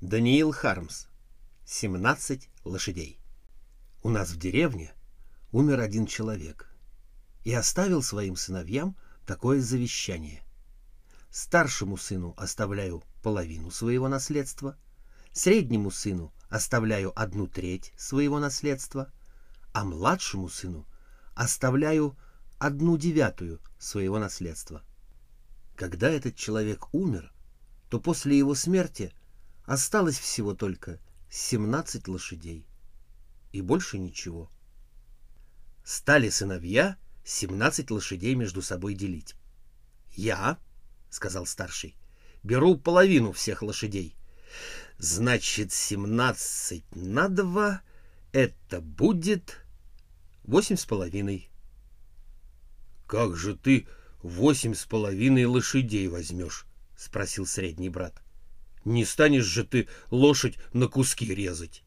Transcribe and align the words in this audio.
Даниил 0.00 0.52
Хармс. 0.52 1.06
17 1.66 2.48
лошадей. 2.62 3.18
У 4.04 4.10
нас 4.10 4.30
в 4.30 4.38
деревне 4.38 4.94
умер 5.50 5.80
один 5.80 6.06
человек 6.06 6.70
и 7.42 7.52
оставил 7.52 8.00
своим 8.04 8.36
сыновьям 8.36 8.96
такое 9.26 9.60
завещание. 9.60 10.44
Старшему 11.32 11.96
сыну 11.96 12.32
оставляю 12.36 13.02
половину 13.24 13.72
своего 13.72 14.06
наследства, 14.06 14.76
среднему 15.32 15.90
сыну 15.90 16.32
оставляю 16.48 17.12
одну 17.20 17.48
треть 17.48 17.92
своего 17.96 18.38
наследства, 18.38 19.10
а 19.72 19.82
младшему 19.82 20.48
сыну 20.48 20.86
оставляю 21.34 22.16
одну 22.60 22.96
девятую 22.96 23.60
своего 23.80 24.20
наследства. 24.20 24.84
Когда 25.74 26.08
этот 26.08 26.36
человек 26.36 26.94
умер, 26.94 27.32
то 27.90 27.98
после 27.98 28.38
его 28.38 28.54
смерти 28.54 29.12
осталось 29.68 30.18
всего 30.18 30.54
только 30.54 30.98
17 31.28 32.08
лошадей. 32.08 32.66
И 33.52 33.60
больше 33.60 33.98
ничего. 33.98 34.50
Стали 35.84 36.30
сыновья 36.30 36.96
17 37.24 37.90
лошадей 37.90 38.34
между 38.34 38.62
собой 38.62 38.94
делить. 38.94 39.34
«Я»,— 40.16 40.58
сказал 41.10 41.44
старший,— 41.44 41.94
«беру 42.42 42.78
половину 42.78 43.32
всех 43.32 43.62
лошадей. 43.62 44.16
Значит, 44.96 45.70
17 45.72 46.84
на 46.96 47.28
2— 47.28 47.82
это 48.32 48.80
будет 48.80 49.58
восемь 50.44 50.76
с 50.76 50.86
половиной». 50.86 51.50
«Как 53.06 53.36
же 53.36 53.54
ты 53.54 53.86
восемь 54.22 54.74
с 54.74 54.86
половиной 54.86 55.44
лошадей 55.44 56.08
возьмешь?»— 56.08 56.64
спросил 56.96 57.46
средний 57.46 57.90
брат. 57.90 58.22
«Не 58.84 59.04
станешь 59.04 59.44
же 59.44 59.64
ты 59.64 59.88
лошадь 60.10 60.58
на 60.72 60.88
куски 60.88 61.26
резать?» 61.34 61.82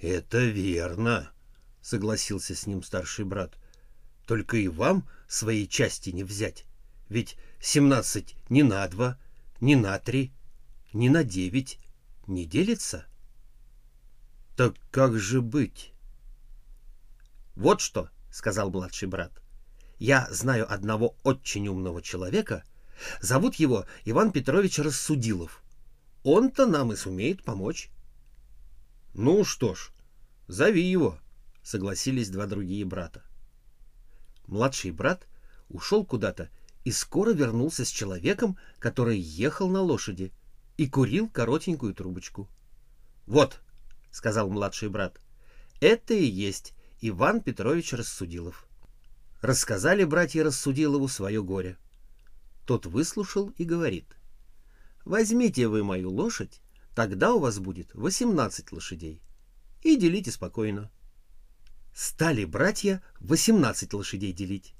«Это 0.00 0.44
верно»,— 0.44 1.30
согласился 1.82 2.54
с 2.54 2.66
ним 2.66 2.82
старший 2.82 3.24
брат. 3.24 3.56
«Только 4.26 4.56
и 4.56 4.68
вам 4.68 5.08
своей 5.28 5.66
части 5.66 6.10
не 6.10 6.24
взять. 6.24 6.64
Ведь 7.08 7.36
семнадцать 7.60 8.36
не 8.48 8.62
на 8.62 8.86
два, 8.88 9.18
не 9.60 9.76
на 9.76 9.98
три, 9.98 10.32
не 10.92 11.08
на 11.08 11.24
девять 11.24 11.78
не 12.26 12.46
делится». 12.46 13.06
«Так 14.56 14.74
как 14.90 15.18
же 15.18 15.40
быть?» 15.40 15.92
«Вот 17.54 17.80
что»,— 17.80 18.10
сказал 18.30 18.70
младший 18.70 19.08
брат. 19.08 19.40
Я 20.00 20.26
знаю 20.30 20.72
одного 20.72 21.14
очень 21.24 21.68
умного 21.68 22.00
человека. 22.00 22.64
Зовут 23.20 23.56
его 23.56 23.86
Иван 24.04 24.32
Петрович 24.32 24.78
Рассудилов. 24.78 25.62
Он-то 26.22 26.66
нам 26.66 26.92
и 26.92 26.96
сумеет 26.96 27.42
помочь. 27.44 27.90
Ну 29.14 29.44
что 29.44 29.74
ж, 29.74 29.90
зови 30.48 30.82
его, 30.82 31.18
согласились 31.62 32.30
два 32.30 32.46
другие 32.46 32.84
брата. 32.84 33.22
Младший 34.46 34.90
брат 34.90 35.26
ушел 35.68 36.04
куда-то 36.04 36.50
и 36.84 36.92
скоро 36.92 37.32
вернулся 37.32 37.84
с 37.84 37.88
человеком, 37.88 38.58
который 38.78 39.18
ехал 39.18 39.68
на 39.68 39.80
лошади 39.80 40.32
и 40.76 40.88
курил 40.88 41.28
коротенькую 41.28 41.94
трубочку. 41.94 42.48
«Вот»,— 43.26 43.60
сказал 44.10 44.50
младший 44.50 44.88
брат,— 44.88 45.20
«это 45.80 46.14
и 46.14 46.24
есть 46.24 46.74
Иван 47.00 47.42
Петрович 47.42 47.92
Рассудилов». 47.92 48.66
Рассказали 49.40 50.04
братья 50.04 50.44
Рассудилову 50.44 51.08
свое 51.08 51.42
горе. 51.42 51.78
Тот 52.70 52.86
выслушал 52.86 53.52
и 53.58 53.64
говорит. 53.64 54.06
«Возьмите 55.04 55.66
вы 55.66 55.82
мою 55.82 56.08
лошадь, 56.08 56.60
тогда 56.94 57.34
у 57.34 57.40
вас 57.40 57.58
будет 57.58 57.92
восемнадцать 57.94 58.70
лошадей. 58.70 59.20
И 59.82 59.96
делите 59.96 60.30
спокойно». 60.30 60.88
Стали 61.92 62.44
братья 62.44 63.02
восемнадцать 63.18 63.92
лошадей 63.92 64.32
делить. 64.32 64.74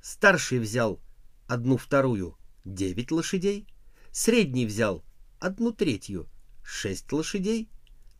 Старший 0.00 0.60
взял 0.60 1.00
одну 1.48 1.78
вторую 1.78 2.38
девять 2.64 3.10
лошадей, 3.10 3.66
средний 4.12 4.64
взял 4.64 5.04
одну 5.40 5.72
третью 5.72 6.28
шесть 6.62 7.10
лошадей, 7.10 7.68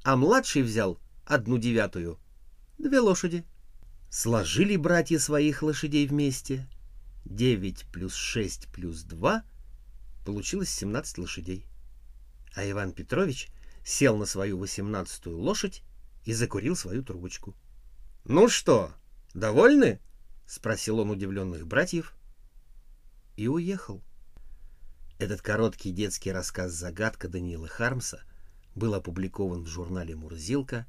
а 0.03 0.17
младший 0.17 0.63
взял 0.63 0.99
одну 1.25 1.59
девятую 1.59 2.19
две 2.77 2.99
лошади. 2.99 3.45
Сложили 4.11 4.75
братья 4.75 5.21
своих 5.21 5.63
лошадей 5.63 6.09
вместе. 6.09 6.67
9 7.25 7.87
плюс 7.93 8.15
6 8.15 8.69
плюс 8.69 9.03
2 9.03 9.45
получилось 10.25 10.71
17 10.71 11.19
лошадей. 11.19 11.67
А 12.55 12.69
Иван 12.69 12.93
Петрович 12.93 13.51
сел 13.85 14.17
на 14.17 14.27
свою 14.27 14.59
восемнадцатую 14.59 15.39
лошадь 15.39 15.83
и 16.25 16.33
закурил 16.33 16.77
свою 16.77 17.03
трубочку.— 17.03 17.55
Ну 18.25 18.49
что, 18.49 18.93
довольны?— 19.35 20.01
спросил 20.47 21.01
он 21.01 21.11
удивленных 21.11 21.67
братьев. 21.67 22.15
И 23.37 23.49
уехал. 23.49 24.03
Этот 25.19 25.41
короткий 25.41 25.91
детский 25.93 26.33
рассказ 26.33 26.73
«Загадка» 26.73 27.29
Даниила 27.29 27.69
Хармса 27.69 28.23
был 28.75 28.95
опубликован 28.95 29.63
в 29.63 29.69
журнале 29.69 30.15
«Мурзилка» 30.15 30.87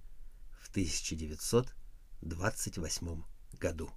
в 0.61 0.69
1900 0.69 1.73
28 2.23 3.23
году. 3.59 3.91